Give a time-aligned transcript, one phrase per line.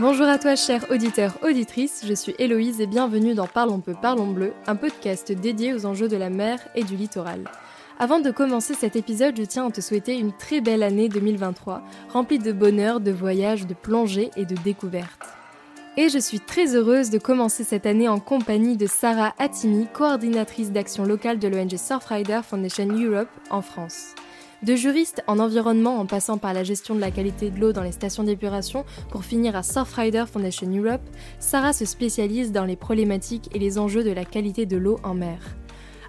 [0.00, 4.28] Bonjour à toi, chers auditeurs, auditrices, je suis Héloïse et bienvenue dans Parlons peu, parlons
[4.28, 7.42] bleu, un podcast dédié aux enjeux de la mer et du littoral.
[7.98, 11.82] Avant de commencer cet épisode, je tiens à te souhaiter une très belle année 2023,
[12.10, 15.34] remplie de bonheur, de voyages, de plongées et de découvertes.
[15.96, 20.70] Et je suis très heureuse de commencer cette année en compagnie de Sarah Attimi, coordinatrice
[20.70, 24.14] d'action locale de l'ONG Surfrider Foundation Europe en France.
[24.64, 27.84] De juriste en environnement en passant par la gestion de la qualité de l'eau dans
[27.84, 31.00] les stations d'épuration pour finir à Surfrider Foundation Europe,
[31.38, 35.14] Sarah se spécialise dans les problématiques et les enjeux de la qualité de l'eau en
[35.14, 35.38] mer.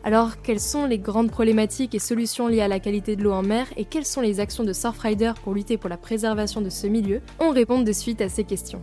[0.03, 3.43] Alors, quelles sont les grandes problématiques et solutions liées à la qualité de l'eau en
[3.43, 6.87] mer et quelles sont les actions de Surfrider pour lutter pour la préservation de ce
[6.87, 7.21] milieu?
[7.39, 8.81] On répond de suite à ces questions.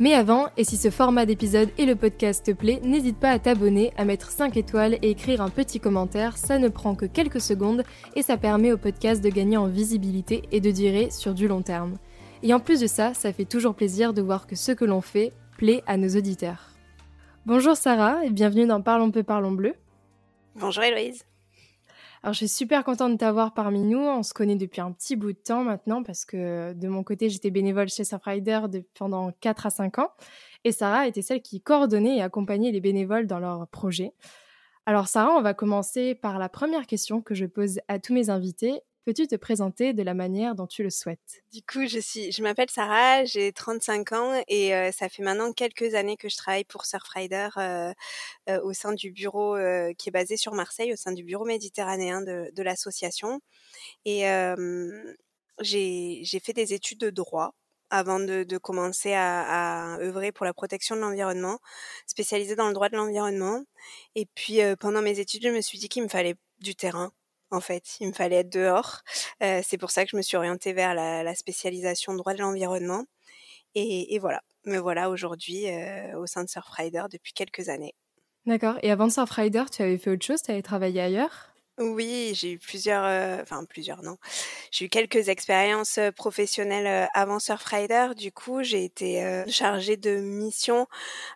[0.00, 3.38] Mais avant, et si ce format d'épisode et le podcast te plaît, n'hésite pas à
[3.38, 7.42] t'abonner, à mettre 5 étoiles et écrire un petit commentaire, ça ne prend que quelques
[7.42, 7.82] secondes
[8.16, 11.60] et ça permet au podcast de gagner en visibilité et de durer sur du long
[11.60, 11.98] terme.
[12.42, 15.02] Et en plus de ça, ça fait toujours plaisir de voir que ce que l'on
[15.02, 16.70] fait plaît à nos auditeurs.
[17.44, 19.74] Bonjour Sarah et bienvenue dans Parlons peu, parlons bleu.
[20.54, 21.26] Bonjour Héloïse.
[22.22, 23.98] Alors, je suis super contente de t'avoir parmi nous.
[23.98, 27.30] On se connaît depuis un petit bout de temps maintenant parce que de mon côté,
[27.30, 28.60] j'étais bénévole chez Surfrider
[28.94, 30.10] pendant 4 à 5 ans
[30.64, 34.12] et Sarah était celle qui coordonnait et accompagnait les bénévoles dans leurs projets.
[34.84, 38.28] Alors, Sarah, on va commencer par la première question que je pose à tous mes
[38.28, 41.42] invités Peux-tu te présenter de la manière dont tu le souhaites?
[41.52, 45.52] Du coup, je suis, je m'appelle Sarah, j'ai 35 ans et euh, ça fait maintenant
[45.54, 47.94] quelques années que je travaille pour Surfrider euh,
[48.50, 49.56] euh, au sein du bureau
[49.96, 53.40] qui est basé sur Marseille, au sein du bureau méditerranéen de, de l'association.
[54.04, 54.24] Et
[55.60, 57.54] j'ai fait des études de droit
[57.88, 61.58] avant de, de commencer à, à, œuvrer pour la protection de l'environnement,
[62.06, 63.64] spécialisée dans le droit de l'environnement.
[64.14, 67.12] Et puis pendant mes études, je me suis dit qu'il me fallait du terrain
[67.50, 67.96] en fait.
[68.00, 69.00] Il me fallait être dehors.
[69.42, 73.04] Euh, c'est pour ça que je me suis orientée vers la, spécialisation droit de l'environnement.
[73.74, 74.42] Et, voilà.
[74.66, 77.94] Me voilà aujourd'hui euh, au sein de Surfrider depuis quelques années.
[78.44, 78.76] D'accord.
[78.82, 80.42] Et avant de Surfrider, tu avais fait autre chose?
[80.42, 81.49] Tu avais travaillé ailleurs?
[81.80, 84.18] Oui, j'ai eu plusieurs, euh, enfin plusieurs non.
[84.70, 88.08] J'ai eu quelques expériences professionnelles avant Surfrider.
[88.16, 90.86] Du coup, j'ai été chargée de mission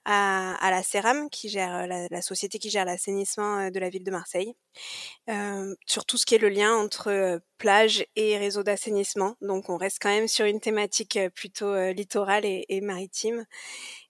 [0.05, 4.11] à, à la CERAM, qui gère la, société qui gère l'assainissement de la ville de
[4.11, 4.55] Marseille,
[5.87, 9.37] sur tout ce qui est le lien entre plage et réseau d'assainissement.
[9.41, 13.47] Donc, on reste quand même sur une thématique plutôt littorale et, et, maritime.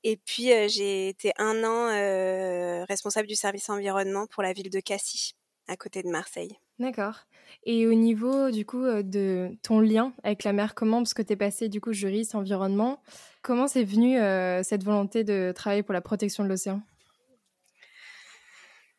[0.02, 5.34] Et puis, j'ai été un an responsable du service environnement pour la ville de Cassis
[5.68, 6.58] à côté de Marseille.
[6.78, 7.26] D'accord.
[7.64, 11.22] Et au niveau du coup euh, de ton lien avec la mer, comment, parce que
[11.22, 13.00] tu es passé du coup juriste, environnement,
[13.42, 16.82] comment c'est venu euh, cette volonté de travailler pour la protection de l'océan?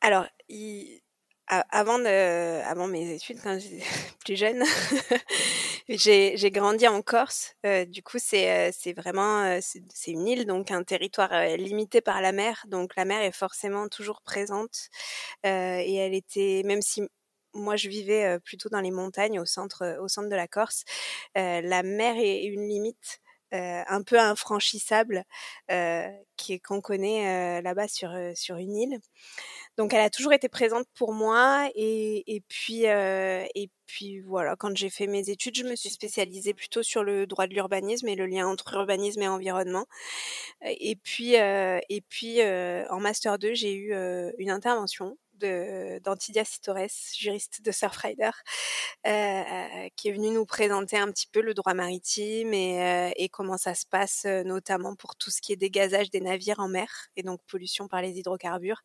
[0.02, 0.28] Alors,
[1.48, 2.62] avant, de...
[2.64, 3.84] avant mes études, quand j'étais
[4.26, 4.64] plus jeune,
[5.90, 7.56] j'ai grandi en Corse.
[7.66, 12.66] Euh, du coup, c'est vraiment c'est une île, donc un territoire limité par la mer.
[12.68, 14.90] Donc la mer est forcément toujours présente.
[15.44, 17.04] et elle était, même si
[17.54, 20.84] moi je vivais plutôt dans les montagnes au centre au centre de la Corse
[21.36, 25.24] la mer est une limite un peu infranchissable
[25.70, 29.00] qu'on connaît là-bas sur sur une île
[29.78, 34.76] donc elle a toujours été présente pour moi et, et puis et puis voilà quand
[34.76, 38.16] j'ai fait mes études je me suis spécialisée plutôt sur le droit de l'urbanisme et
[38.16, 39.86] le lien entre urbanisme et environnement
[40.62, 43.94] et puis et puis en master 2 j'ai eu
[44.38, 48.32] une intervention d'Antidia Sitores, juriste de Surfrider,
[49.06, 53.58] euh, qui est venue nous présenter un petit peu le droit maritime et, et comment
[53.58, 57.24] ça se passe, notamment pour tout ce qui est dégazage des navires en mer et
[57.24, 58.82] donc pollution par les hydrocarbures.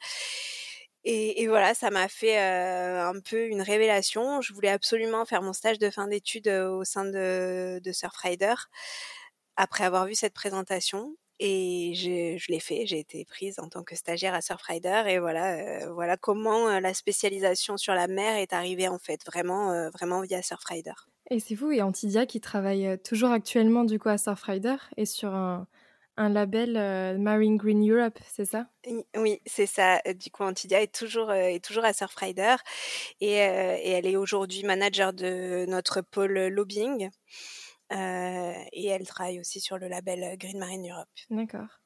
[1.05, 4.41] Et, voilà, ça m'a fait un peu une révélation.
[4.43, 8.55] Je voulais absolument faire mon stage de fin d'études au sein de, de Surfrider
[9.56, 11.16] après avoir vu cette présentation.
[11.43, 15.89] Et je, l'ai fait, j'ai été prise en tant que stagiaire à Surfrider et voilà,
[15.91, 20.93] voilà comment la spécialisation sur la mer est arrivée en fait, vraiment, vraiment via Surfrider.
[21.31, 25.34] Et c'est vous et Antidia qui travaille toujours actuellement du coup à Surfrider et sur
[25.34, 25.66] un,
[26.21, 28.67] un label euh, Marine Green Europe, c'est ça?
[29.17, 30.03] Oui, c'est ça.
[30.07, 32.57] Euh, du coup, Antidia est toujours, euh, est toujours à Surfrider
[33.22, 37.09] et, et elle est aujourd'hui manager de notre pôle lobbying.
[37.91, 41.09] et elle travaille aussi sur le label Green Marine Europe.
[41.31, 41.81] D'accord.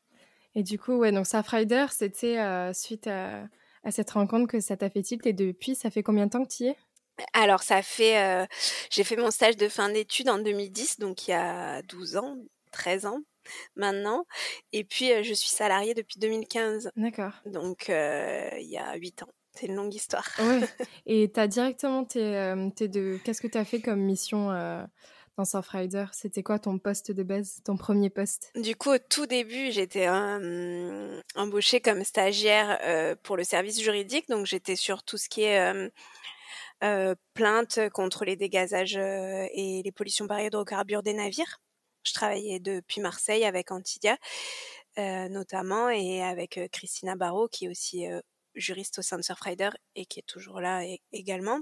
[0.57, 2.39] Et du coup, ouais, donc Surfrider, c'était
[2.75, 3.45] suite à,
[3.85, 5.25] à, cette rencontre que ça t'a fait tilt.
[5.27, 6.77] Et depuis, ça fait combien de temps que tu y es?
[7.33, 8.49] Alors ça fait,
[8.91, 12.37] j'ai fait mon stage de fin d'études en 2010, donc il y a 12 ans,
[12.73, 13.21] 13 ans
[13.76, 14.26] maintenant.
[14.73, 16.91] Et puis, je suis salariée depuis 2015.
[16.96, 17.32] D'accord.
[17.46, 19.29] Donc, il y a 8 ans.
[19.55, 20.29] C'est une longue histoire.
[20.38, 20.61] Ouais.
[21.06, 23.19] Et tu as directement tes, de...
[23.25, 24.49] Qu'est-ce que tu as fait comme mission
[25.37, 28.50] dans Surfrider C'était quoi ton poste de base, ton premier poste?
[28.56, 30.08] Du coup, au tout début, j'étais
[31.37, 35.91] embauchée comme stagiaire pour le service juridique, donc j'étais sur tout ce qui est
[37.35, 41.61] plainte contre les dégazages et les pollutions par hydrocarbures des navires.
[42.05, 44.17] Je travaillais depuis Marseille avec Antidia,
[44.97, 48.06] notamment, et avec Christina Barrault, qui est aussi
[48.55, 51.61] juriste au sein de Surfrider et qui est toujours là également.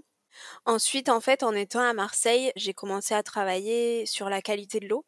[0.65, 4.89] Ensuite, en fait, en étant à Marseille, j'ai commencé à travailler sur la qualité de
[4.89, 5.05] l'eau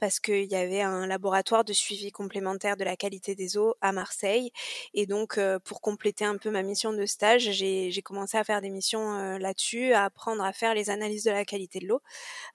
[0.00, 3.92] parce qu'il y avait un laboratoire de suivi complémentaire de la qualité des eaux à
[3.92, 4.50] Marseille.
[4.94, 8.70] Et donc, pour compléter un peu ma mission de stage, j'ai commencé à faire des
[8.70, 12.00] missions là-dessus, à apprendre à faire les analyses de la qualité de l'eau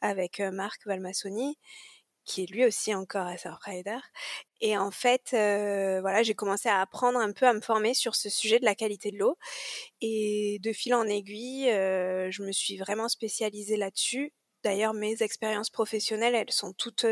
[0.01, 1.57] avec Marc Valmassoni
[2.25, 3.97] qui est lui aussi encore à Surfrider.
[4.61, 8.29] Et en fait, voilà, j'ai commencé à apprendre un peu à me former sur ce
[8.29, 9.37] sujet de la qualité de l'eau.
[10.01, 14.33] Et de fil en aiguille, je me suis vraiment spécialisée là-dessus.
[14.63, 17.07] D'ailleurs, mes expériences professionnelles, elles sont toutes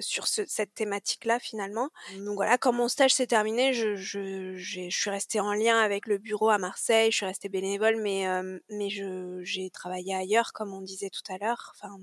[0.00, 1.90] sur cette thématique-là finalement.
[2.16, 6.08] Donc voilà, quand mon stage s'est terminé, je, je, je, suis restée en lien avec
[6.08, 8.26] le bureau à Marseille, je suis restée bénévole, mais,
[8.70, 11.72] mais j'ai travaillé ailleurs, comme on disait tout à l'heure.
[11.76, 11.96] Enfin,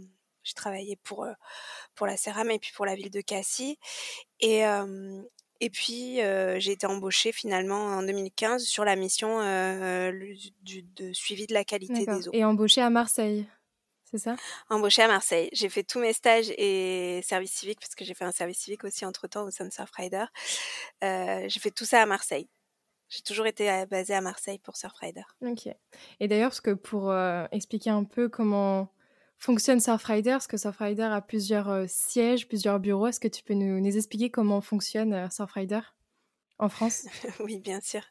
[0.45, 1.27] j'ai travaillé pour,
[1.95, 3.77] pour la CERAM et puis pour la ville de Cassis.
[4.39, 4.61] Et,
[5.59, 6.19] et puis,
[6.57, 9.39] j'ai été embauchée finalement en 2015 sur la mission
[10.61, 12.31] du, de suivi de la qualité des eaux.
[12.33, 13.45] Et embauchée à Marseille
[14.05, 14.35] c'est ça?
[14.69, 15.49] Embauchée à Marseille.
[15.51, 18.83] J'ai fait tous mes stages et service civique, parce que j'ai fait un service civique
[18.83, 20.25] aussi entre-temps au sein de Surfrider.
[21.03, 22.47] Euh, j'ai fait tout ça à Marseille.
[23.09, 25.23] J'ai toujours été basée à Marseille pour Surfrider.
[25.41, 25.67] Ok.
[26.19, 27.13] Et d'ailleurs, parce que pour
[27.51, 28.89] expliquer un peu comment
[29.37, 33.07] fonctionne Surfrider Parce que Surfrider a plusieurs euh, sièges, plusieurs bureaux?
[33.07, 35.81] Est-ce que tu peux nous, expliquer comment fonctionne euh, Surfrider
[36.57, 37.03] en France?
[37.41, 38.01] Oui, bien sûr.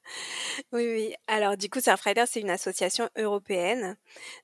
[0.73, 1.15] Oui, oui.
[1.27, 3.97] Alors, du coup, Surfrider, c'est une association européenne.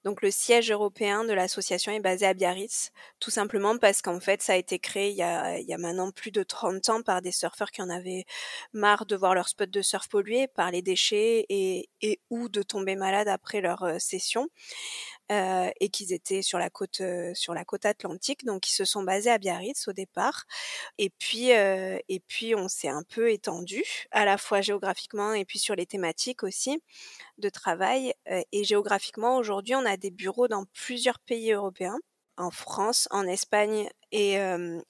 [0.04, 4.42] Donc, le siège européen de l'association est basé à Biarritz, tout simplement parce qu'en fait,
[4.42, 7.02] ça a été créé il y a, il y a maintenant plus de 30 ans
[7.02, 8.24] par des surfeurs qui en avaient
[8.72, 12.62] marre de voir leur spot de surf pollué par les déchets et, et ou de
[12.62, 14.48] tomber malade après leur euh, session.
[15.30, 18.84] Euh, et qu'ils étaient sur la côte euh, sur la côte atlantique, donc ils se
[18.84, 20.44] sont basés à Biarritz au départ.
[20.98, 25.44] Et puis euh, et puis on s'est un peu étendu, à la fois géographiquement et
[25.44, 26.82] puis sur les thématiques aussi
[27.38, 28.12] de travail.
[28.26, 31.98] et géographiquement aujourd'hui, on a des bureaux dans plusieurs pays européens,
[32.36, 34.38] en France, en Espagne et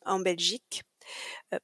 [0.06, 0.84] en Belgique.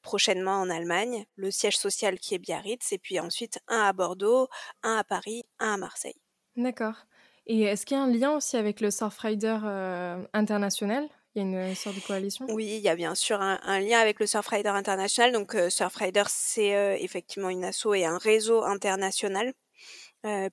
[0.02, 4.48] prochainement en Allemagne, le siège social qui est Biarritz, et puis ensuite un à Bordeaux,
[4.82, 6.20] un à Paris, un à Marseille.
[6.56, 7.06] D'accord.
[7.46, 11.08] Et est-ce qu'il y a un lien aussi avec le Surfrider euh, international?
[11.34, 12.46] Il y a une sorte de coalition?
[12.48, 15.32] Oui, il y a bien sûr un, lien avec le Surfrider international.
[15.32, 19.52] Donc, euh, Surfrider, c'est euh, effectivement une asso et un réseau international.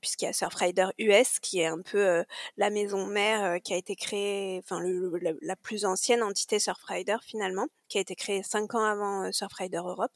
[0.02, 2.24] puisqu'il y a Surfrider US qui est un peu
[2.58, 4.80] la maison mère qui a été créée, enfin
[5.20, 9.78] la, la, plus ancienne entité Surfrider finalement, qui a été créée cinq ans avant Surfrider
[9.78, 10.12] Europe.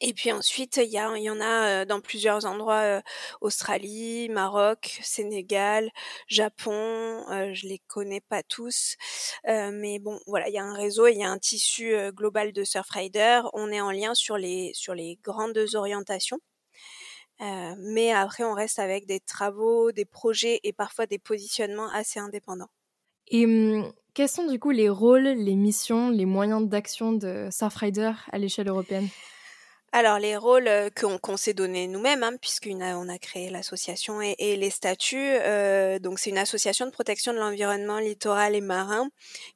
[0.00, 3.02] Et puis ensuite, il y, en a dans plusieurs endroits,
[3.40, 5.90] Australie, Maroc, Sénégal,
[6.28, 8.96] Japon, je les connais pas tous,
[9.46, 12.64] mais bon, voilà, il y a un réseau, il y a un tissu global de
[12.64, 13.40] Surfrider.
[13.52, 16.38] On est en lien sur les sur les grandes orientations,
[17.40, 22.70] mais après, on reste avec des travaux, des projets et parfois des positionnements assez indépendants.
[23.28, 28.12] Et mmh, quels sont du coup les rôles, les missions, les moyens d'action de Surfrider
[28.30, 29.08] à l'échelle européenne?
[29.92, 34.56] Alors les rôles euh, qu'on s'est donnés nous-mêmes, hein, puisqu'on a, on créé l'association et,
[34.56, 35.16] les statuts.
[35.18, 39.08] Euh, donc c'est une association de protection de l'environnement littoral et marin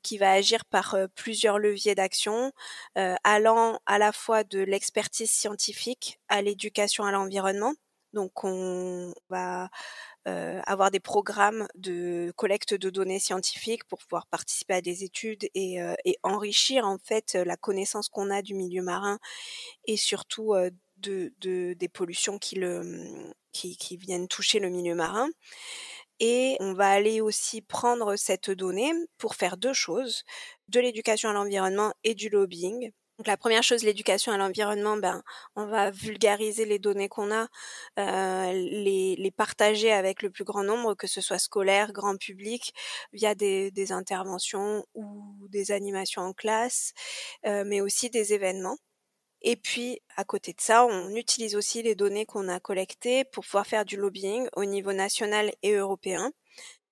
[0.02, 2.52] qui va agir par euh, plusieurs leviers d'action,
[2.94, 7.74] allant à la fois de l'expertise scientifique à l'éducation à l'environnement.
[8.12, 9.68] Donc on va
[10.26, 15.48] euh, avoir des programmes de collecte de données scientifiques pour pouvoir participer à des études
[15.54, 19.18] et, euh, et enrichir en fait la connaissance qu'on a du milieu marin
[19.86, 24.94] et surtout euh, de, de, des pollutions qui, le, qui, qui viennent toucher le milieu
[24.94, 25.28] marin.
[26.20, 30.22] Et on va aller aussi prendre cette donnée pour faire deux choses,
[30.68, 32.92] de l'éducation à l'environnement et du lobbying.
[33.18, 35.22] Donc la première chose, l'éducation à l'environnement, ben
[35.54, 37.46] on va vulgariser les données qu'on a,
[37.98, 42.74] euh, les, partager avec le plus grand nombre, que ce soit scolaire, grand public,
[43.12, 46.92] via des, des interventions ou des animations en classe,
[47.46, 48.78] euh, mais aussi des événements.
[49.42, 53.44] Et puis, à côté de ça, on utilise aussi les données qu'on a collectées pour
[53.44, 56.32] pouvoir faire du lobbying au niveau national et européen.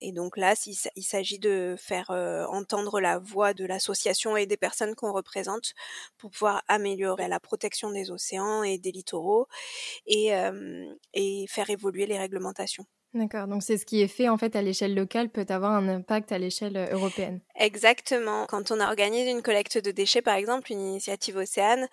[0.03, 2.09] Et donc là, il, s'agit de faire
[2.49, 5.73] entendre la voix de l'association et des personnes qu'on représente
[6.17, 9.47] pour pouvoir améliorer la protection des océans et des littoraux
[10.05, 10.31] et,
[11.13, 12.85] et faire évoluer les réglementations.
[13.13, 15.87] D'accord, donc c'est ce qui est fait en fait à l'échelle locale peut avoir un
[15.87, 17.41] impact à l'échelle euh, européenne.
[17.55, 18.47] Exactement.
[18.47, 21.87] Quand on organise une collecte de déchets, par exemple, une initiative Océane,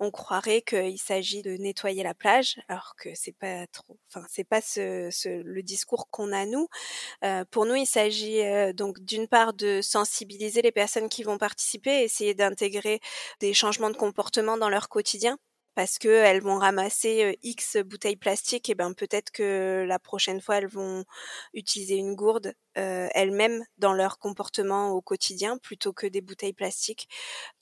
[0.00, 3.98] on croirait qu'il s'agit de nettoyer la plage, alors que c'est pas trop.
[4.10, 6.68] Enfin, c'est pas ce, ce, le discours qu'on a nous.
[7.24, 11.38] Euh, pour nous, il s'agit euh, donc d'une part de sensibiliser les personnes qui vont
[11.38, 13.00] participer, essayer d'intégrer
[13.40, 15.38] des changements de comportement dans leur quotidien
[15.76, 20.56] parce que elles vont ramasser X bouteilles plastiques et ben peut-être que la prochaine fois
[20.56, 21.04] elles vont
[21.54, 27.08] utiliser une gourde euh, elles-mêmes dans leur comportement au quotidien plutôt que des bouteilles plastiques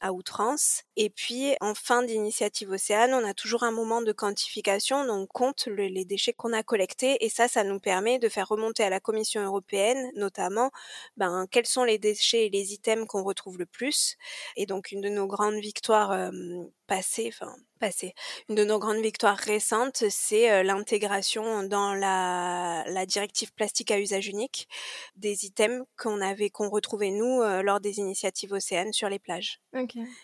[0.01, 0.83] à outrance.
[0.97, 5.27] Et puis en fin d'initiative Océane, on a toujours un moment de quantification, donc on
[5.27, 8.91] compte les déchets qu'on a collectés et ça, ça nous permet de faire remonter à
[8.91, 10.71] la Commission européenne, notamment,
[11.17, 14.17] ben, quels sont les déchets et les items qu'on retrouve le plus.
[14.57, 16.31] Et donc une de nos grandes victoires euh,
[16.87, 17.55] passées, enfin
[18.49, 23.99] une de nos grandes victoires récentes, c'est euh, l'intégration dans la, la directive plastique à
[23.99, 24.69] usage unique
[25.17, 29.61] des items qu'on avait, qu'on retrouvait nous euh, lors des initiatives océanes sur les plages.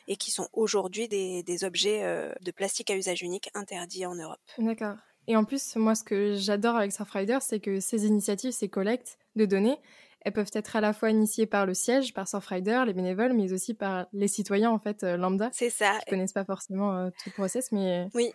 [0.06, 4.14] Et qui sont aujourd'hui des, des, objets euh, de plastique à usage unique interdits en
[4.14, 4.40] Europe.
[4.58, 4.96] D'accord.
[5.26, 9.18] Et en plus, moi, ce que j'adore avec Surfrider, c'est que ces initiatives, ces collectes
[9.36, 9.78] de données,
[10.22, 13.52] elles peuvent être à la fois initiées par le siège, par Surfrider, les bénévoles, mais
[13.52, 15.50] aussi par les citoyens en fait euh, lambda.
[15.52, 15.98] C'est ça.
[16.00, 18.32] Qui connaissent pas forcément tout le process, mais oui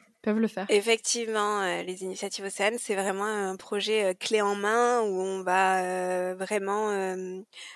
[0.70, 5.44] Effectivement, euh, les initiatives Océane, c'est vraiment un projet euh, clé en main où on
[5.44, 6.92] va euh, vraiment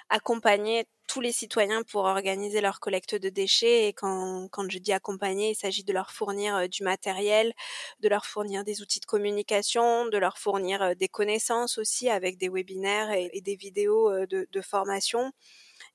[0.09, 3.87] accompagner tous les citoyens pour organiser leur collecte de déchets.
[3.87, 7.53] Et quand, quand je dis accompagner, il s'agit de leur fournir du matériel,
[7.99, 12.49] de leur fournir des outils de communication, de leur fournir des connaissances aussi avec des
[12.49, 15.31] webinaires et, des vidéos de, de formation.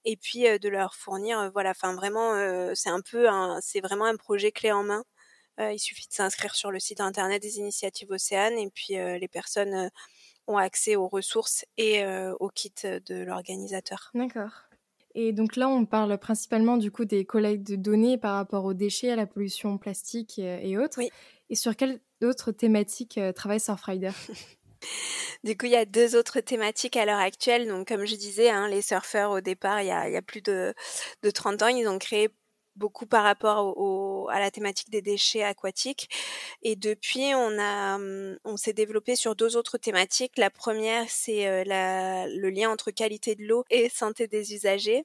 [0.04, 2.34] Et puis de leur fournir voilà enfin vraiment
[2.75, 3.28] c'est un peu
[3.61, 5.04] c'est vraiment un projet clé en main
[5.58, 9.28] il suffit de s'inscrire sur le site internet des initiatives Océane et puis euh, les
[9.28, 9.88] personnes euh,
[10.46, 14.11] ont accès aux ressources et au kit de l'organisateur.
[14.12, 14.50] D'accord.
[15.14, 18.75] Et donc là, on parle principalement du coup des collectes de données par rapport aux
[18.75, 20.99] déchets, à la pollution plastique et, autres.
[20.99, 21.11] Oui.
[21.49, 24.11] Et sur quelles autres thématiques travaille Surfrider?
[25.44, 27.68] Du coup, il y a deux autres thématiques à l'heure actuelle.
[27.68, 30.23] Donc, comme je disais, hein, les surfeurs, au départ, il y a, il y a
[30.23, 30.75] plus de,
[31.23, 32.28] de 30 ans, ils ont créé
[32.76, 36.09] beaucoup par rapport au, à la thématique des déchets aquatiques.
[36.62, 40.38] Et depuis, on a, hum, on s'est développé sur deux autres thématiques.
[40.38, 45.04] La première, c'est euh, le lien entre qualité de l'eau et santé des usagers.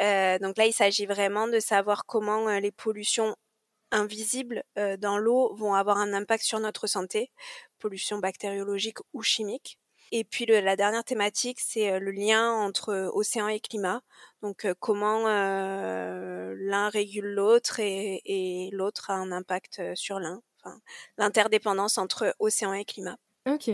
[0.00, 3.36] Euh, donc là, il s'agit vraiment de savoir comment euh, les pollutions
[3.92, 7.30] invisibles euh, dans l'eau vont avoir un impact sur notre santé,
[7.78, 9.78] pollution bactériologique ou chimique.
[10.12, 14.02] Et puis la dernière thématique, c'est le lien entre océan et climat.
[14.42, 20.42] Donc comment euh, l'un régule l'autre et, l'autre a un impact sur l'un.
[21.18, 23.16] L'interdépendance entre océan et climat.
[23.46, 23.70] Ok.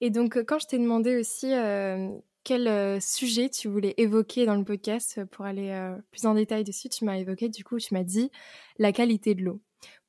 [0.00, 2.10] Et donc quand je t'ai demandé aussi euh,
[2.42, 7.04] quel sujet tu voulais évoquer dans le podcast pour aller plus en détail dessus, tu
[7.04, 8.30] m'as évoqué du coup, tu m'as dit
[8.78, 9.60] la qualité de l'eau.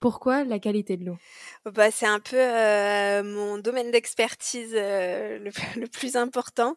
[0.06, 1.18] Pourquoi la qualité de l'eau?
[1.66, 5.40] Bah, C'est un peu euh, mon domaine d'expertise euh,
[5.76, 6.76] le, plus important.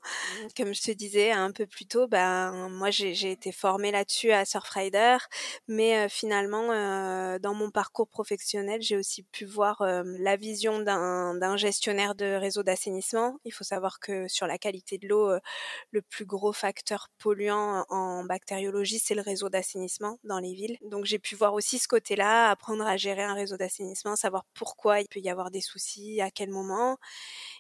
[0.57, 4.47] Comme je te disais un peu plus tôt, bah, moi j'ai été formée là-dessus à
[4.47, 5.19] Surfrider,
[5.67, 6.69] mais euh, finalement
[7.39, 13.37] dans mon parcours professionnel, j'ai aussi pu voir la vision d'un gestionnaire de réseau d'assainissement.
[13.45, 15.31] Il faut savoir que sur la qualité de l'eau,
[15.91, 20.79] le plus gros facteur polluant en bactériologie, c'est le réseau d'assainissement dans les villes.
[20.81, 25.01] Donc j'ai pu voir aussi ce côté-là, apprendre à gérer un réseau d'assainissement, savoir pourquoi
[25.01, 26.99] il peut y avoir des soucis, à quel moment.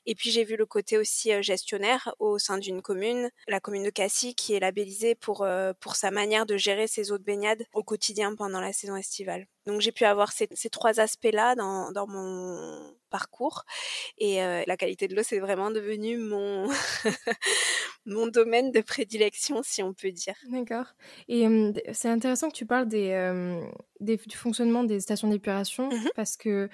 [0.06, 3.90] Et puis j'ai vu le côté aussi gestionnaire au sein d'une commune, la commune de
[3.90, 5.46] Cassis, qui est labellisée pour,
[5.80, 9.46] pour sa manière de gérer ses eaux de baignade au quotidien pendant la saison estivale.
[9.68, 13.64] Donc j'ai pu avoir ces, ces trois aspects-là dans, dans, mon parcours.
[14.16, 16.66] Et euh, la qualité de l'eau, c'est vraiment devenu mon,
[18.06, 20.36] mon domaine de prédilection, si on peut dire.
[20.48, 20.86] D'accord.
[21.28, 23.60] Et euh, c'est intéressant que tu parles des, euh,
[24.00, 26.70] des, du fonctionnement des stations d'épuration, mmh parce que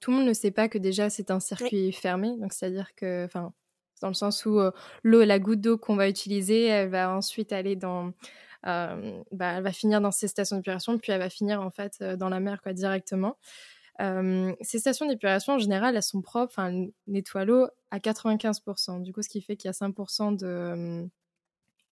[0.00, 1.92] tout le monde ne sait pas que déjà c'est un circuit oui.
[1.92, 2.34] fermé.
[2.38, 3.28] Donc c'est-à-dire que...
[4.00, 4.58] dans le sens où
[5.02, 8.10] l'eau, la goutte d'eau qu'on va utiliser, elle va ensuite aller dans euh,
[8.62, 12.28] bah, elle va finir dans ces stations d'épuration, puis elle va finir en fait dans
[12.28, 13.36] la mer quoi, directement.
[14.00, 19.02] Euh, ces stations d'épuration, en général, elles sont propres, enfin, nettoient l'eau à 95%.
[19.02, 21.08] Du coup, ce qui fait qu'il y a 5% de,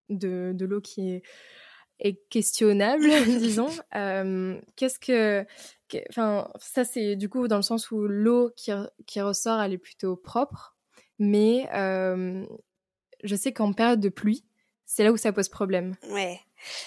[0.09, 1.23] de, de l'eau qui est,
[1.99, 3.09] est, questionnable,
[3.41, 3.71] disons.
[3.95, 5.45] Euh, Qu'est-ce que.
[6.11, 8.73] Enfin, ça, c'est du coup dans le sens où l'eau qui,
[9.07, 10.77] qui, ressort, elle est plutôt propre.
[11.19, 12.45] Mais euh,
[13.25, 14.45] je sais qu'en période de pluie,
[14.85, 15.97] c'est là où ça pose problème.
[16.11, 16.41] Ouais.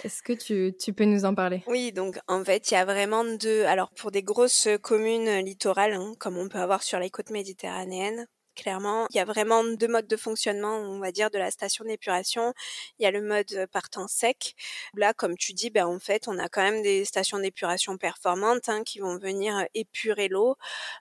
[0.03, 1.63] Est-ce que tu, tu, peux nous en parler?
[1.67, 3.63] Oui, donc en fait, il y a vraiment deux.
[3.65, 8.27] Alors pour des grosses communes littorales, hein, comme on peut avoir sur les côtes méditerranéennes,
[8.55, 9.07] clairement.
[9.11, 12.53] Il y a vraiment deux modes de fonctionnement, on va dire, de la station d'épuration.
[12.99, 14.55] Il y a le mode partant sec.
[14.95, 18.69] Là, comme tu dis, ben, en fait, on a quand même des stations d'épuration performantes
[18.69, 20.55] hein, qui vont venir épurer l'eau.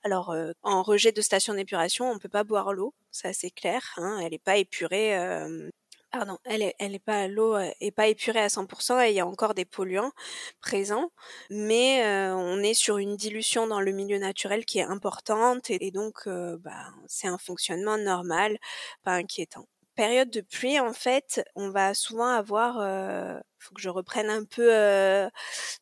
[0.05, 3.83] Alors, en rejet de station d'épuration, on peut pas boire l'eau, ça c'est clair.
[3.97, 5.17] Hein, elle n'est pas épurée
[6.11, 9.21] pardon, elle est, elle est pas l'eau est pas épurée à 100% et il y
[9.21, 10.13] a encore des polluants
[10.61, 11.11] présents,
[11.51, 16.29] mais on est sur une dilution dans le milieu naturel qui est importante et, donc
[16.29, 18.59] bah, c'est un fonctionnement normal,
[19.03, 19.67] pas inquiétant.
[19.95, 22.75] Période de pluie, en fait, on va souvent avoir,
[23.59, 24.71] faut que je reprenne un peu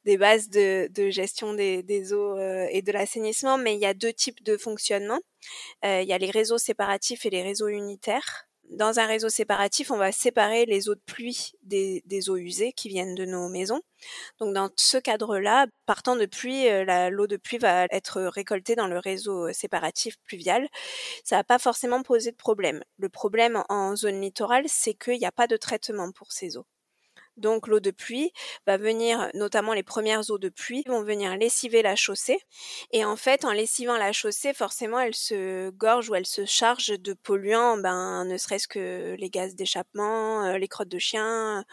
[0.05, 3.95] des bases de, de gestion des, des eaux et de l'assainissement, mais il y a
[3.95, 5.21] deux types de fonctionnement.
[5.85, 9.97] il y a les réseaux séparatifs et les réseaux unitaires dans un réseau séparatif, on
[9.97, 13.81] va séparer les eaux de pluie des, eaux usées qui viennent de nos maisons.
[14.41, 18.89] Donc dans ce cadre-là, partant de pluie, euh, l'eau de pluie va être récoltée dans
[18.89, 20.69] le réseau séparatif pluvial.
[21.25, 22.83] Ça va pas forcément poser de problème.
[22.99, 26.67] Le problème en zone littorale, c'est qu'il n'y a pas de traitement pour ces eaux.
[27.37, 28.33] Donc l'eau de pluie
[28.67, 32.39] va venir, notamment les premières eaux de pluie, vont venir lessiver la chaussée.
[32.93, 36.89] Et en fait, en lessivant la chaussée, forcément, elle se gorge ou elle se charge
[36.89, 41.65] de polluants, ben, ne serait-ce que les gaz d'échappement, euh, les crottes de chien,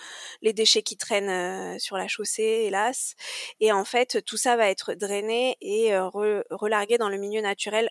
[0.41, 3.15] les déchets qui traînent euh, sur la chaussée, hélas.
[3.60, 6.10] Et en fait, tout ça va être drainé et euh,
[6.50, 7.89] relargué dans le milieu naturel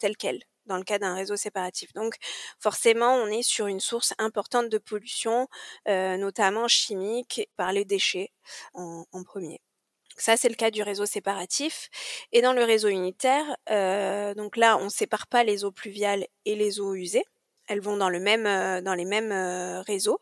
[0.00, 1.92] tel quel dans le cas d'un réseau séparatif.
[1.94, 2.14] Donc
[2.58, 5.48] forcément, on est sur une source importante de pollution,
[5.88, 8.32] euh, notamment chimique, par les déchets
[8.74, 9.60] en, premier.
[10.16, 11.88] Ça, c'est le cas du réseau séparatif.
[12.32, 16.26] Et dans le réseau unitaire, euh, donc là, on ne sépare pas les eaux pluviales
[16.44, 17.24] et les eaux usées.
[17.68, 19.32] Elles vont dans, le même, euh, dans les mêmes
[19.86, 20.20] réseaux.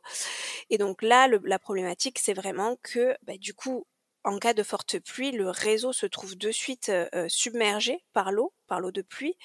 [0.71, 3.87] Et donc là, la problématique, c'est vraiment que bah, du coup,
[4.29, 6.93] en cas de forte pluie, le réseau se trouve de suite
[7.29, 9.37] submergé par l'eau, par l'eau de pluie,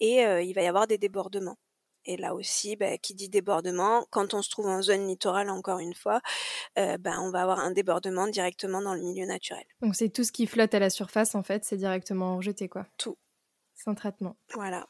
[0.00, 1.58] et il va y avoir des débordements.
[2.04, 5.78] Et là aussi, bah, qui dit débordement, quand on se trouve en zone littorale, encore
[5.78, 6.20] une fois,
[6.76, 9.64] bah, on va avoir un débordement directement dans le milieu naturel.
[9.82, 12.86] Donc c'est tout ce qui flotte à la surface, en fait, c'est directement rejeté, quoi.
[12.96, 13.18] Tout.
[13.74, 14.36] Sans traitement.
[14.54, 14.86] Voilà.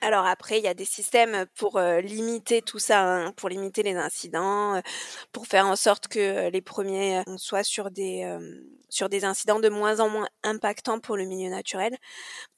[0.00, 3.94] Alors après, il y a des systèmes pour limiter tout ça, hein, pour limiter les
[3.94, 4.80] incidents,
[5.32, 8.26] pour faire en sorte que les premiers soient sur des
[8.88, 11.96] sur des incidents de moins en moins impactants pour le milieu naturel.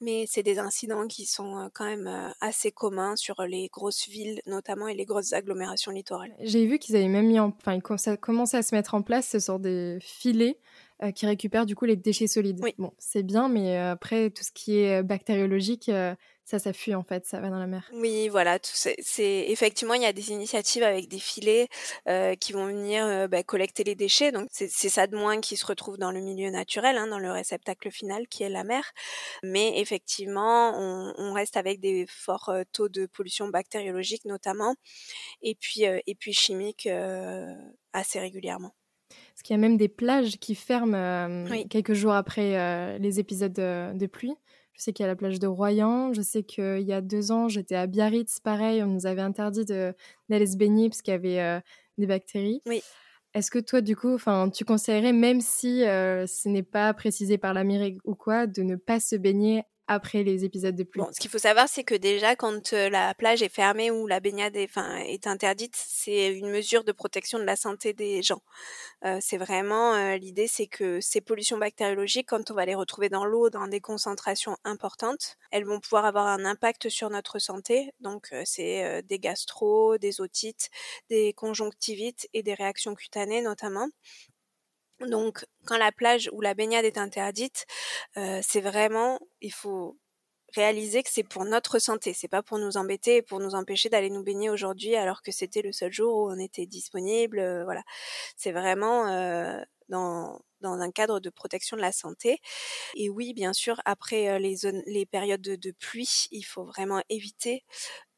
[0.00, 4.88] Mais c'est des incidents qui sont quand même assez communs sur les grosses villes, notamment
[4.88, 6.34] et les grosses agglomérations littorales.
[6.40, 9.28] J'ai vu qu'ils avaient même mis en, enfin, ça commençait à se mettre en place
[9.28, 10.58] ce sort des filets
[11.14, 12.58] qui récupèrent du coup les déchets solides.
[12.62, 12.74] Oui.
[12.78, 15.90] Bon, c'est bien, mais après tout ce qui est bactériologique
[16.48, 17.90] ça, ça fuit en fait, ça va dans la mer.
[17.92, 21.68] Oui, voilà, c'est effectivement il y a des initiatives avec des filets
[22.08, 24.32] euh, qui vont venir euh, bah, collecter les déchets.
[24.32, 27.30] Donc c'est ça de moins qui se retrouve dans le milieu naturel, hein, dans le
[27.30, 28.92] réceptacle final qui est la mer.
[29.42, 34.74] Mais effectivement, on, on reste avec des forts euh, taux de pollution bactériologique notamment,
[35.42, 36.88] et puis et puis chimique
[37.92, 38.72] assez régulièrement.
[39.38, 44.06] Parce qu'il y a même des plages qui ferment quelques jours après les épisodes de
[44.06, 44.34] pluie.
[44.78, 46.12] Je sais qu'il y a la plage de Royan.
[46.12, 49.64] Je sais qu'il y a deux ans, j'étais à Biarritz, pareil, on nous avait interdit
[49.64, 51.60] d'aller se baigner parce qu'il y avait euh,
[51.98, 52.62] des bactéries.
[52.66, 52.82] Oui.
[53.32, 54.16] Est-ce que toi, du coup,
[54.52, 58.62] tu conseillerais, même si euh, ce n'est pas précisé par la mairie ou quoi, de
[58.62, 61.00] ne pas se baigner après les épisodes de pluie.
[61.00, 64.06] Bon, ce qu'il faut savoir, c'est que déjà, quand euh, la plage est fermée ou
[64.06, 68.42] la baignade est, interdite, c'est une mesure de protection de la santé des gens.
[69.04, 73.08] Euh, c'est vraiment euh, l'idée, c'est que ces pollutions bactériologiques, quand on va les retrouver
[73.08, 77.90] dans l'eau, dans des concentrations importantes, elles vont pouvoir avoir un impact sur notre santé.
[78.00, 80.68] Donc, c'est des gastro, des otites,
[81.08, 83.88] des conjonctivites et des réactions cutanées notamment.
[85.00, 87.66] Donc, quand la plage ou la baignade est interdite,
[88.16, 89.96] euh, c'est vraiment, il faut
[90.54, 93.90] réaliser que c'est pour notre santé, c'est pas pour nous embêter et pour nous empêcher
[93.90, 97.38] d'aller nous baigner aujourd'hui alors que c'était le seul jour où on était disponible.
[97.40, 97.82] Euh, voilà,
[98.36, 102.38] c'est vraiment euh, dans dans un cadre de protection de la santé.
[102.96, 107.02] Et oui, bien sûr, après les zones, les périodes de, de pluie, il faut vraiment
[107.10, 107.64] éviter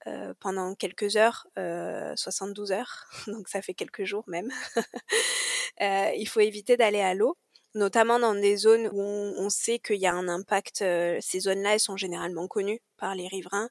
[0.06, 4.50] euh, pendant quelques heures, euh, 72 heures, donc ça fait quelques jours même.
[5.82, 7.36] euh, il faut éviter d'aller à l'eau,
[7.74, 10.82] notamment dans des zones où on, sait qu'il y a un impact.
[10.82, 13.68] Euh, ces zones-là, elles sont généralement connues par les riverains,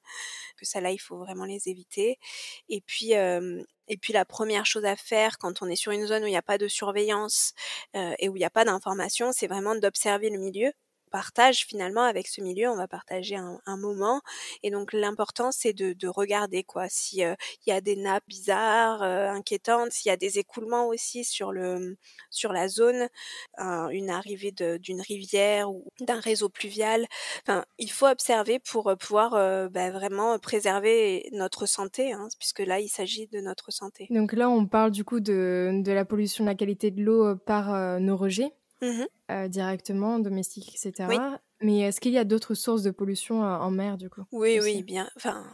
[0.57, 2.19] que ça là, il faut vraiment les éviter.
[2.69, 6.05] Et puis, euh, et puis la première chose à faire quand on est sur une
[6.05, 7.53] zone où il n'y a pas de surveillance
[7.95, 10.71] et où il n'y a pas d'information, c'est vraiment d'observer le milieu
[11.09, 14.21] partage finalement avec ce milieu, on va partager un, moment.
[14.63, 19.01] Et donc l'important c'est de, de, regarder quoi, s'il il y a des nappes bizarres,
[19.03, 21.97] inquiétantes, s'il y a des écoulements aussi sur le
[22.29, 23.07] sur la zone,
[23.57, 27.05] une arrivée d'une rivière ou d'un réseau pluvial.
[27.47, 29.31] Enfin, il faut observer pour pouvoir
[29.69, 34.07] bah, vraiment préserver notre santé, hein, puisque là il s'agit de notre santé.
[34.09, 37.35] Donc là on parle du coup de, de la pollution de la qualité de l'eau
[37.35, 38.53] par nos rejets.
[38.81, 39.03] Mmh
[39.49, 41.07] directement, domestiques, etc.
[41.61, 44.81] Mais est-ce qu'il y a d'autres sources de pollution en mer, du coup Oui, oui,
[44.81, 45.45] bien, enfin,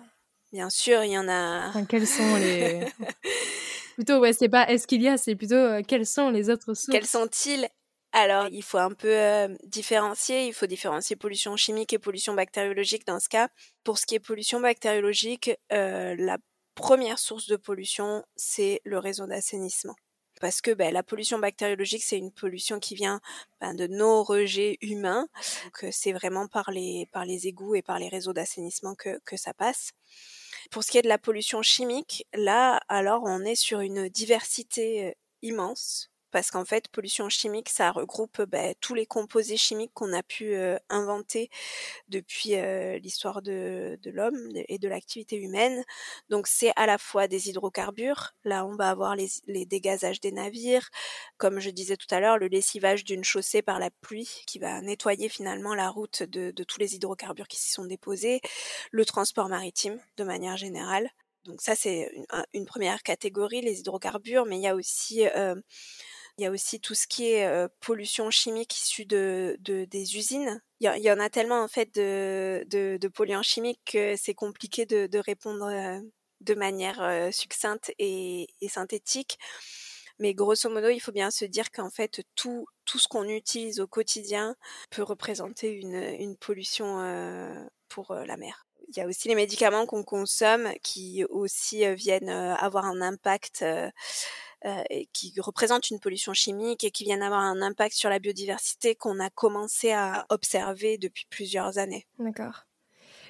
[0.53, 1.67] bien sûr, il y en a.
[1.67, 2.85] Enfin, quelles sont les.
[3.95, 6.87] plutôt, ouais, c'est pas est-ce qu'il y a, c'est plutôt quelles sont les autres sources?
[6.89, 7.67] Quelles sont-ils?
[8.13, 10.47] Alors, il faut un peu différencier.
[10.47, 13.49] Il faut différencier pollution chimique et pollution bactériologique dans ce cas.
[13.83, 16.37] Pour ce qui est pollution bactériologique, la
[16.75, 19.95] première source de pollution, c'est le réseau d'assainissement
[20.41, 23.21] parce que ben, la pollution bactériologique, c'est une pollution qui vient
[23.61, 25.27] ben, de nos rejets humains.
[25.63, 27.07] Donc c'est vraiment par les,
[27.47, 29.91] égouts et par les réseaux d'assainissement que, que ça passe.
[30.71, 35.15] Pour ce qui est de la pollution chimique, là, alors on est sur une diversité
[35.41, 40.21] immense parce qu'en fait, pollution chimique, ça regroupe bah, tous les composés chimiques qu'on a
[40.21, 41.49] pu euh, inventer
[42.09, 45.85] depuis euh, l'histoire de, l'homme et de l'activité humaine.
[46.27, 48.33] Donc, c'est à la fois des hydrocarbures.
[48.43, 49.29] Là, on va avoir les,
[49.65, 50.89] dégazages des navires,
[51.37, 54.81] comme je disais tout à l'heure, le lessivage d'une chaussée par la pluie qui va
[54.81, 58.41] nettoyer finalement la route de, tous les hydrocarbures qui s'y sont déposés,
[58.91, 61.09] le transport maritime de manière générale.
[61.45, 62.11] Donc ça, c'est
[62.53, 65.55] une, première catégorie, les hydrocarbures, mais il y a aussi euh,
[66.37, 70.61] il y a aussi tout ce qui est pollution chimique issue de, des usines.
[70.81, 75.19] Il y, en a tellement en fait de, de, polluants chimiques que c'est compliqué de,
[75.19, 75.71] répondre
[76.41, 79.39] de manière succincte et, synthétique.
[80.19, 83.79] Mais grosso modo, il faut bien se dire qu'en fait, tout, tout ce qu'on utilise
[83.79, 84.55] au quotidien
[84.89, 88.65] peut représenter une, une pollution pour la mer.
[88.89, 93.63] Il y a aussi les médicaments qu'on consomme qui aussi viennent avoir un impact
[94.65, 98.95] euh, qui représentent une pollution chimique et qui viennent avoir un impact sur la biodiversité
[98.95, 102.07] qu'on a commencé à observer depuis plusieurs années.
[102.19, 102.65] D'accord.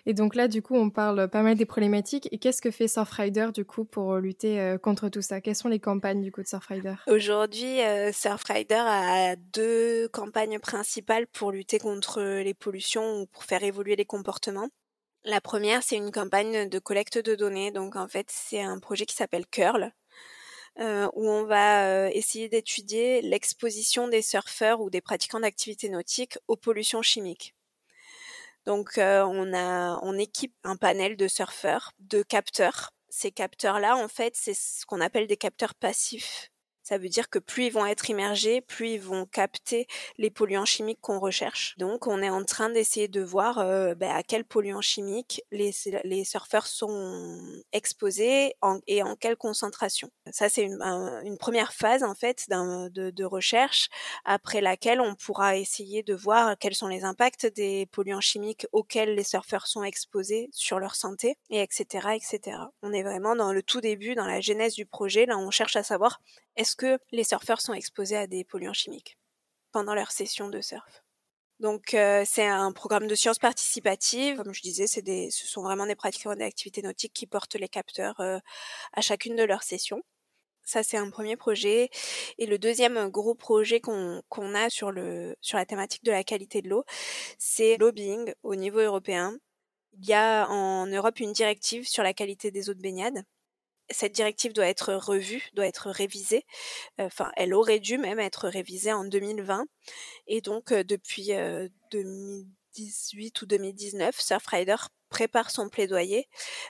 [0.05, 2.29] Et donc là, du coup, on parle pas mal des problématiques.
[2.31, 5.41] Et qu'est-ce que fait Surfrider, du coup, pour lutter euh, contre tout ça?
[5.41, 11.27] Quelles sont les campagnes, du coup, de Surfrider Aujourd'hui, euh, Surfrider a deux campagnes principales
[11.27, 14.69] pour lutter contre les pollutions ou pour faire évoluer les comportements.
[15.23, 17.71] La première, c'est une campagne de collecte de données.
[17.71, 19.91] Donc, en fait, c'est un projet qui s'appelle Curl,
[20.79, 26.37] euh, où on va euh, essayer d'étudier l'exposition des surfeurs ou des pratiquants d'activités nautiques
[26.47, 27.55] aux pollutions chimiques.
[28.65, 32.91] Donc euh, on a on équipe un panel de surfeurs, de capteurs.
[33.09, 36.51] Ces capteurs-là, en fait, c'est ce qu'on appelle des capteurs passifs.
[36.85, 39.87] Ça veut dire que plus ils vont être immergés, plus ils vont capter
[40.19, 41.75] les polluants chimiques qu'on recherche.
[41.79, 45.71] Donc, on est en train d'essayer de voir euh, ben, à quels polluants chimiques les,
[46.03, 48.53] les surfeurs sont exposés
[48.85, 50.11] et en quelle concentration.
[50.31, 50.77] Ça, c'est une,
[51.39, 53.89] première phase en fait de, de, recherche
[54.23, 59.15] après laquelle on pourra essayer de voir quels sont les impacts des polluants chimiques auxquels
[59.15, 62.09] les surfeurs sont exposés sur leur santé et etc.
[62.15, 62.57] etc.
[62.83, 65.25] On est vraiment dans le tout début, dans la genèse du projet.
[65.25, 66.21] Là, on cherche à savoir
[66.55, 69.17] est-ce que les surfeurs sont exposés à des polluants chimiques
[69.71, 71.03] pendant leur session de surf?
[71.59, 74.37] Donc euh, c'est un programme de sciences participatives.
[74.37, 77.69] Comme je disais, c'est des, ce sont vraiment des pratiquants d'activités nautiques qui portent les
[77.69, 78.39] capteurs euh,
[78.93, 80.01] à chacune de leurs sessions.
[80.63, 81.89] Ça c'est un premier projet.
[82.39, 86.23] Et le deuxième gros projet qu'on qu'on a sur le sur la thématique de la
[86.23, 86.85] qualité de l'eau,
[87.39, 89.37] c'est lobbying au niveau européen.
[89.99, 93.23] Il y a en Europe une directive sur la qualité des eaux de baignade
[93.89, 96.45] cette directive doit être revue, doit être révisée.
[96.99, 99.65] Enfin, elle aurait dû même être révisée en 2020.
[100.27, 101.31] Et donc, depuis
[101.91, 104.75] 2018 ou 2019, Surfrider
[105.09, 106.27] prépare son plaidoyer.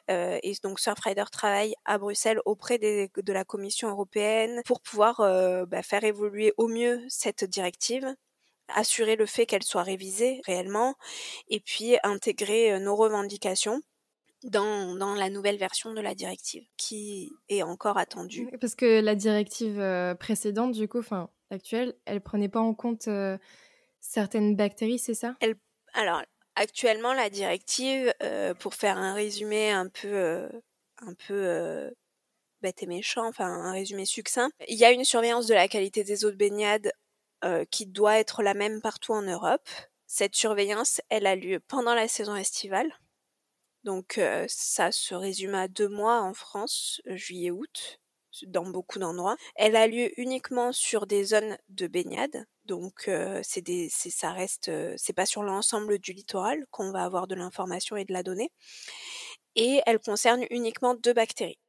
[0.10, 5.18] et donc, Surfrider travaille à Bruxelles auprès de la Commission européenne pour pouvoir
[5.68, 8.16] bah, faire évoluer au mieux cette directive
[8.68, 10.96] assurer le fait qu'elle soit révisée réellement
[11.50, 13.82] et puis intégrer nos revendications
[14.46, 18.50] dans, dans, la nouvelle version de la directive qui est encore attendue.
[18.62, 23.08] Parce que la directive euh, précédente, du coup, enfin actuelle, elle prenait pas en compte
[23.08, 23.38] euh,
[24.00, 25.36] certaines bactéries, c'est ça?
[25.42, 25.56] Elle,
[25.94, 26.22] Alors,
[26.56, 30.48] actuellement, la directive, euh, pour faire un résumé un peu,
[31.00, 31.92] un peu
[32.62, 36.04] bête et méchant, enfin un résumé succinct, il y a une surveillance de la qualité
[36.04, 36.92] des eaux de baignade
[37.70, 39.70] qui doit être la même partout en Europe.
[40.08, 42.92] Cette surveillance, elle a lieu pendant la saison estivale
[43.86, 48.00] donc ça se résume à deux mois en France, juillet-août,
[48.48, 49.38] dans beaucoup d'endroits.
[49.56, 52.46] Elle a lieu uniquement sur des zones de baignade.
[52.66, 53.10] Donc
[53.44, 57.96] c'est des, ça reste, c'est pas sur l'ensemble du littoral qu'on va avoir de l'information
[57.96, 58.52] et de la donnée.
[59.56, 61.60] Et elle concerne uniquement deux bactéries.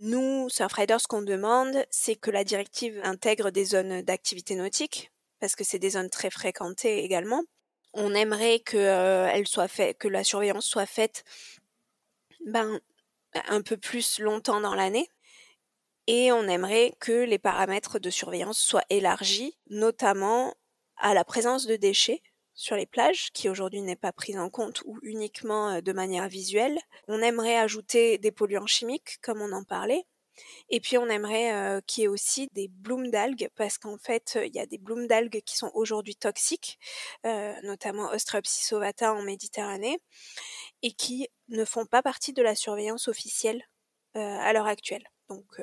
[0.00, 5.10] Nous, Surfrider, ce qu'on demande, c'est que la directive intègre des zones d'activité nautique,
[5.40, 7.42] parce que c'est des zones très fréquentées également.
[7.92, 11.22] On aimerait que elle soit que la surveillance soit faite,
[12.46, 12.80] ben,
[13.48, 15.08] un peu plus longtemps dans l'année
[16.06, 20.54] et on aimerait que les paramètres de surveillance soient élargis, notamment
[20.96, 22.22] à la présence de déchets
[22.54, 26.28] sur les plages, qui aujourd'hui n'est pas prise en compte ou uniquement euh, de manière
[26.28, 26.78] visuelle.
[27.08, 30.04] On aimerait ajouter des polluants chimiques, comme on en parlait.
[30.68, 34.38] Et puis on aimerait euh, qu'il y ait aussi des blooms d'algues, parce qu'en fait,
[34.44, 36.78] il y a des blooms d'algues qui sont aujourd'hui toxiques,
[37.24, 39.98] euh, notamment Ostreopsis ovata en Méditerranée,
[40.82, 43.62] et qui ne font pas partie de la surveillance officielle
[44.14, 45.04] à l'heure actuelle.
[45.28, 45.60] Donc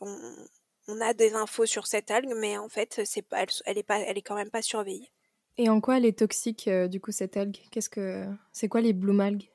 [0.00, 3.98] on, a des infos sur cette algue, mais en fait, c'est pas, elle, est pas,
[3.98, 5.10] elle est quand même pas surveillée.
[5.56, 7.58] Et en quoi elle est toxique du coup cette algue?
[7.70, 9.50] Qu'est-ce que c'est quoi les bloom algues?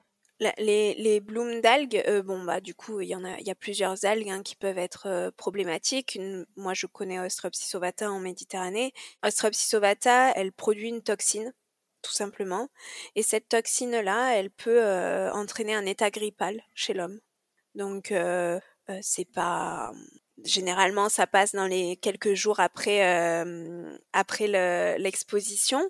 [0.58, 3.56] Les, les blooms d'algues, bon bah du coup il y en a, il y a
[3.56, 6.20] plusieurs algues hein, qui peuvent être problématiques.
[6.58, 8.94] moi je connais Ostropsis ovata en Méditerranée.
[9.24, 11.54] Ostropsis ovata, elle produit une toxine
[12.04, 12.70] tout simplement,
[13.16, 14.84] et cette toxine là, elle peut
[15.34, 17.20] entraîner un état grippal chez l'homme.
[17.76, 18.14] Donc
[19.02, 19.92] c'est pas
[20.44, 23.02] généralement ça passe dans les quelques jours après
[24.14, 24.48] après
[24.98, 25.82] l'exposition,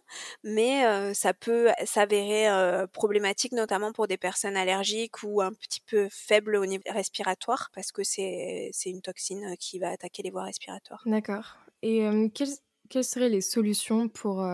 [0.44, 6.56] mais ça peut s'avérer problématique notamment pour des personnes allergiques ou un petit peu faibles
[6.56, 11.02] au niveau respiratoire parce que c'est c'est une toxine qui va attaquer les voies respiratoires.
[11.06, 11.58] D'accord.
[11.82, 12.56] Et quelles,
[12.90, 14.46] quelles, seraient les solutions pour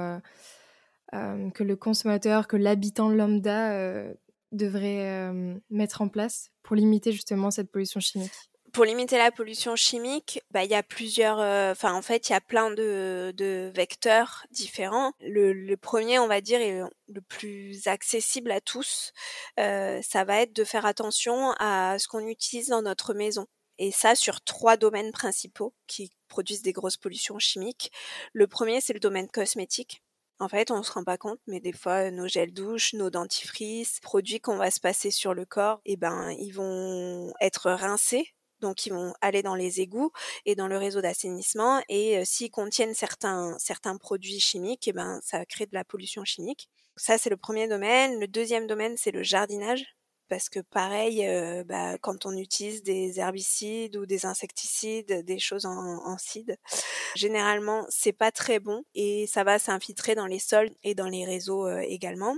[1.12, 4.04] que le consommateur, que l'habitant lambda
[4.52, 5.32] devrait
[5.69, 8.32] mettre en place pour limiter justement cette pollution chimique?
[8.72, 11.39] Pour limiter la pollution chimique, bah, il y a plusieurs,
[11.72, 15.12] enfin en fait il y a plein de, de vecteurs différents.
[15.22, 19.12] Le, le, premier, on va dire, est le plus accessible à tous.
[19.60, 23.48] Euh, ça va être de faire attention à ce qu'on utilise dans notre maison.
[23.80, 27.91] Et ça sur trois domaines principaux qui produisent des grosses pollutions chimiques.
[28.34, 30.04] Le premier, c'est le domaine cosmétique.
[30.39, 33.99] En fait, on se rend pas compte, mais des fois, nos gels douche, nos dentifrices,
[33.99, 38.34] produits qu'on va se passer sur le corps, eh ben, ils vont être rincés.
[38.62, 40.12] Donc, ils vont aller dans les égouts
[40.45, 41.82] et dans le réseau d'assainissement.
[41.89, 46.69] Et s'ils contiennent certains, certains produits chimiques, eh ben, ça crée de la pollution chimique.
[46.95, 48.19] Ça, c'est le premier domaine.
[48.19, 49.86] Le deuxième domaine, c'est le jardinage
[50.30, 55.65] parce que pareil, euh, bah, quand on utilise des herbicides ou des insecticides, des choses
[55.65, 56.58] en, en cide,
[57.15, 61.26] généralement c'est pas très bon et ça va s'infiltrer dans les sols et dans les
[61.26, 62.36] réseaux euh, également.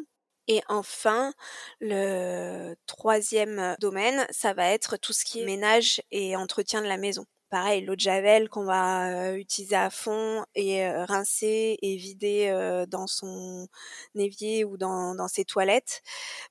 [0.48, 1.34] Et enfin,
[1.80, 6.98] le troisième domaine, ça va être tout ce qui est ménage et entretien de la
[6.98, 13.06] maison pareil, l'eau de javel qu'on va utiliser à fond et rincer et vider dans
[13.06, 13.68] son
[14.16, 16.02] évier ou dans, dans ses toilettes,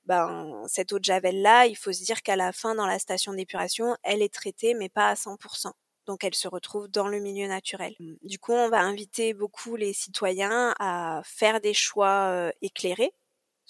[0.05, 2.99] ben cette eau de javel là, il faut se dire qu'à la fin dans la
[2.99, 5.71] station d'épuration, elle est traitée mais pas à 100%.
[6.05, 7.95] Donc elle se retrouve dans le milieu naturel.
[7.99, 8.13] Mmh.
[8.23, 13.13] Du coup, on va inviter beaucoup les citoyens à faire des choix éclairés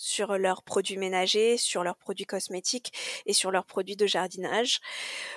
[0.01, 2.91] sur leurs produits ménagers, sur leurs produits cosmétiques
[3.25, 4.79] et sur leurs produits de jardinage,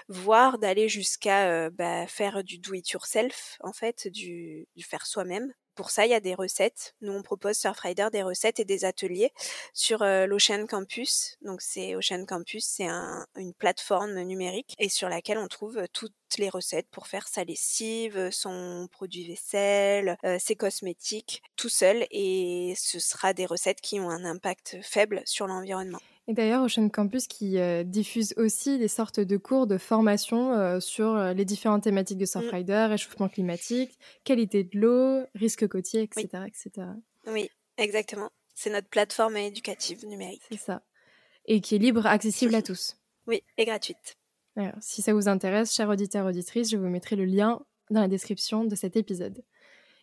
[0.09, 5.07] voire d'aller jusqu'à euh, bah, faire du do it yourself en fait, du, du faire
[5.07, 5.53] soi-même.
[5.75, 6.95] Pour ça, il y a des recettes.
[7.01, 9.33] Nous, on propose Surfrider des recettes et des ateliers
[9.73, 11.37] sur euh, l'Ocean Campus.
[11.43, 16.13] Donc, c'est Ocean Campus, c'est un, une plateforme numérique et sur laquelle on trouve toutes
[16.39, 22.07] les recettes pour faire sa lessive, son produit vaisselle, euh, ses cosmétiques, tout seul.
[22.11, 26.01] Et ce sera des recettes qui ont un impact faible sur l'environnement.
[26.27, 30.81] Et d'ailleurs, Ocean Campus qui euh, diffuse aussi des sortes de cours de formation euh,
[30.81, 32.91] sur euh, les différentes thématiques de Surfrider, mmh.
[32.91, 36.41] réchauffement climatique, qualité de l'eau, risque côtier, etc., oui.
[36.47, 36.87] etc.
[37.27, 38.31] Oui, exactement.
[38.55, 40.43] C'est notre plateforme éducative numérique.
[40.51, 40.83] C'est ça.
[41.45, 42.97] Et qui est libre, accessible à tous.
[43.27, 44.17] Oui, et gratuite.
[44.57, 47.61] Alors, si ça vous intéresse, chers auditeurs, auditrices, je vous mettrai le lien
[47.91, 49.43] dans la description de cet épisode.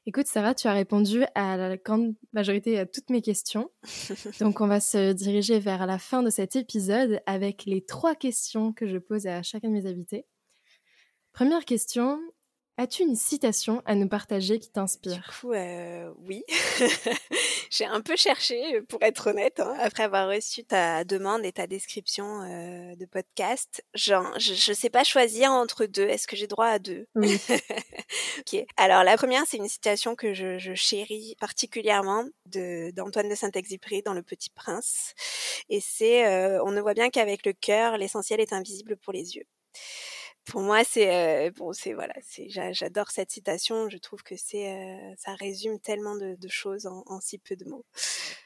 [0.07, 3.69] Écoute, Sarah, tu as répondu à la grande majorité à toutes mes questions.
[4.39, 8.73] Donc, on va se diriger vers la fin de cet épisode avec les trois questions
[8.73, 10.25] que je pose à chacun de mes invités.
[11.33, 12.19] Première question,
[12.77, 16.43] As-tu une citation à nous partager qui t'inspire Du coup, euh, oui.
[17.69, 21.67] J'ai un peu cherché, pour être honnête, hein, après avoir reçu ta demande et ta
[21.67, 23.84] description euh, de podcast.
[23.93, 26.07] Genre, je ne sais pas choisir entre deux.
[26.07, 27.07] Est-ce que j'ai droit à deux?
[27.15, 27.39] Oui.
[28.39, 28.65] ok.
[28.77, 34.01] Alors, la première, c'est une citation que je, je chéris particulièrement de d'Antoine de Saint-Exupéry
[34.01, 35.13] dans Le Petit Prince.
[35.69, 39.36] Et c'est euh, On ne voit bien qu'avec le cœur, l'essentiel est invisible pour les
[39.36, 39.45] yeux.
[40.45, 43.89] Pour moi, c'est bon, c'est voilà, c'est j'adore cette citation.
[43.89, 44.75] Je trouve que c'est
[45.17, 47.86] ça résume tellement de, choses en, si peu de mots.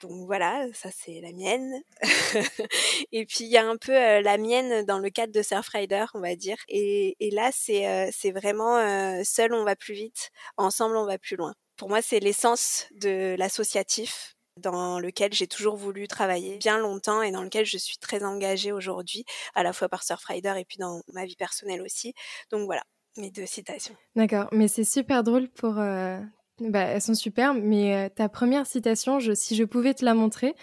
[0.02, 1.82] Donc voilà, ça c'est la mienne.
[3.12, 6.20] et puis il y a un peu la mienne dans le cadre de Surfrider, on
[6.20, 6.58] va dire.
[6.68, 11.38] Et, et là, c'est c'est vraiment seul on va plus vite, ensemble on va plus
[11.38, 11.54] loin.
[11.78, 17.32] Pour moi, c'est l'essence de l'associatif dans lequel j'ai toujours voulu travailler bien longtemps et
[17.32, 21.02] dans lequel je suis très engagée aujourd'hui, à la fois par Surfrider et puis dans
[21.14, 22.14] ma vie personnelle aussi.
[22.52, 22.84] Donc voilà,
[23.18, 23.96] mes deux citations.
[24.16, 25.80] D'accord, mais c'est super drôle pour...
[25.80, 26.20] Euh,
[26.60, 30.14] bah, elles sont super, mais euh, ta première citation, je, si je pouvais te la
[30.14, 30.56] montrer,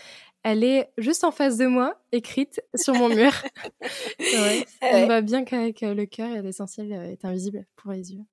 [0.42, 3.32] elle est juste en face de moi, écrite sur mon mur.
[4.20, 8.24] ouais, on voit bien qu'avec euh, le cœur, l'essentiel est invisible pour les yeux.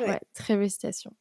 [0.00, 1.12] Ouais, très belle citation.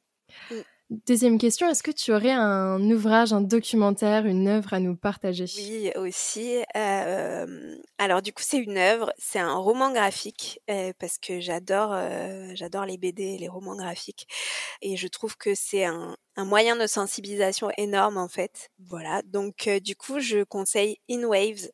[0.52, 0.56] Mm.
[0.90, 5.44] Deuxième question, est-ce que tu aurais un ouvrage, un documentaire, une œuvre à nous partager?
[5.58, 6.64] Oui, aussi.
[6.78, 11.92] Euh, alors du coup, c'est une œuvre, c'est un roman graphique euh, parce que j'adore,
[11.92, 14.30] euh, j'adore les BD, les romans graphiques,
[14.82, 18.70] et je trouve que c'est un, moyen de sensibilisation énorme en fait.
[18.80, 21.70] Voilà, donc du coup, je conseille In Waves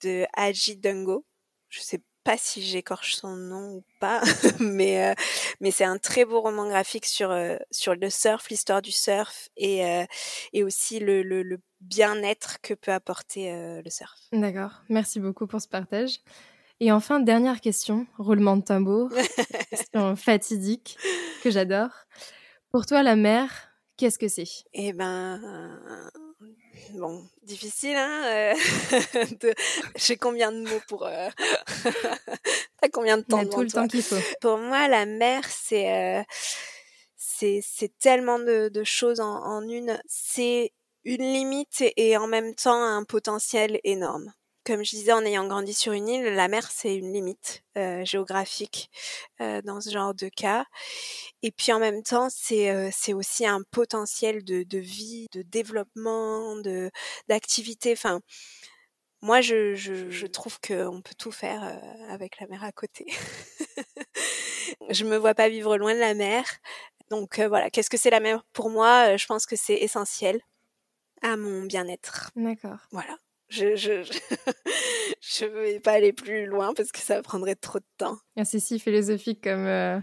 [0.00, 1.24] de Aji Dungo.
[1.70, 4.20] Je sais pas si j'écorche son nom ou pas,
[4.60, 5.14] mais euh,
[5.62, 9.48] mais c'est un très beau roman graphique sur euh, sur le surf, l'histoire du surf
[9.56, 10.04] et euh,
[10.52, 13.50] et aussi le, le, bien-être que peut apporter
[13.82, 14.18] le surf.
[14.30, 16.18] D'accord, merci beaucoup pour ce partage.
[16.80, 19.08] Et enfin, dernière question, roulement de tambour,
[19.70, 20.98] question fatidique
[21.42, 21.92] que j'adore.
[22.72, 24.66] Pour toi, la mer, qu'est-ce que c'est?
[24.74, 25.40] Eh ben,
[26.92, 28.54] bon, difficile, hein euh,
[29.40, 29.54] de...
[29.96, 31.06] J'ai combien de mots pour...
[31.06, 31.28] Euh...
[32.80, 34.16] T'as combien de temps tout le temps qu'il faut.
[34.40, 36.20] Pour moi, la mer, c'est...
[36.20, 36.22] Euh...
[37.40, 40.00] C'est tellement de, de choses en, en une.
[40.08, 40.72] C'est
[41.04, 44.32] une limite et en même temps un potentiel énorme
[44.68, 48.04] comme je disais, en ayant grandi sur une île, la mer, c'est une limite euh,
[48.04, 48.90] géographique
[49.40, 50.66] euh, dans ce genre de cas.
[51.42, 55.40] Et puis en même temps, c'est euh, c'est aussi un potentiel de, de vie, de
[55.40, 56.90] développement, de
[57.28, 57.92] d'activité.
[57.92, 58.20] Enfin,
[59.22, 63.06] moi, je, je, je trouve qu'on peut tout faire avec la mer à côté.
[64.90, 66.44] je me vois pas vivre loin de la mer.
[67.10, 69.16] Donc voilà, qu'est-ce que c'est la mer pour moi?
[69.16, 70.42] Je pense que c'est essentiel
[71.22, 72.30] à mon bien-être.
[72.36, 72.78] D'accord.
[72.92, 73.16] Voilà
[73.48, 74.02] je, je,
[75.20, 78.18] je, vais pas aller plus loin parce que ça prendrait trop de temps.
[78.36, 79.98] Ah, c'est si philosophique comme, euh,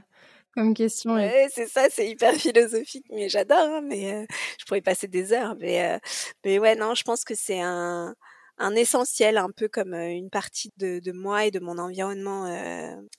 [0.54, 1.14] comme question.
[1.14, 4.26] Ouais, c'est ça, c'est hyper philosophique, mais j'adore, hein, mais euh,
[4.60, 5.56] je pourrais passer des heures.
[5.60, 6.00] Mais, euh,
[6.44, 8.16] mais ouais, non, je pense que c'est un,
[8.58, 12.46] un essentiel, un peu comme une partie de, de moi et de mon environnement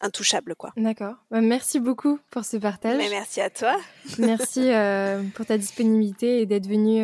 [0.01, 0.73] intouchable, quoi.
[0.77, 1.15] D'accord.
[1.31, 2.99] Bah, merci beaucoup pour ce partage.
[2.99, 3.77] Mais merci à toi.
[4.19, 4.71] merci
[5.35, 7.01] pour ta disponibilité et d'être venue,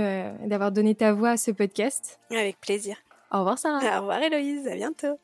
[0.49, 2.19] d'avoir donné ta voix à ce podcast.
[2.33, 2.97] Avec plaisir.
[3.33, 3.99] Au revoir Sarah.
[3.99, 5.18] Au revoir Héloïse, à bientôt.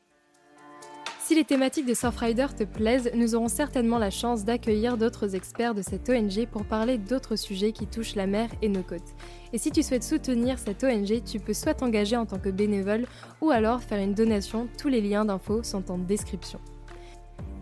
[1.20, 5.74] Si les thématiques des Surfrider te plaisent, nous aurons certainement la chance d'accueillir d'autres experts
[5.74, 9.14] de cette ONG pour parler d'autres sujets qui touchent la mer et nos côtes.
[9.52, 13.04] Et si tu souhaites soutenir cette ONG, tu peux soit t'engager en tant que bénévole
[13.42, 16.60] ou alors faire une donation, tous les liens d'infos sont en description.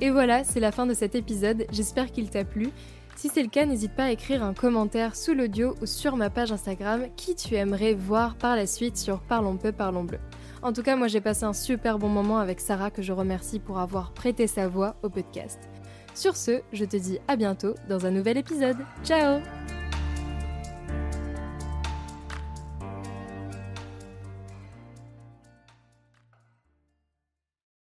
[0.01, 2.69] Et voilà, c'est la fin de cet épisode, j'espère qu'il t'a plu.
[3.17, 6.29] Si c'est le cas, n'hésite pas à écrire un commentaire sous l'audio ou sur ma
[6.29, 10.19] page Instagram qui tu aimerais voir par la suite sur Parlons peu, parlons bleu.
[10.63, 13.59] En tout cas, moi j'ai passé un super bon moment avec Sarah que je remercie
[13.59, 15.59] pour avoir prêté sa voix au podcast.
[16.15, 18.79] Sur ce, je te dis à bientôt dans un nouvel épisode.
[19.03, 19.41] Ciao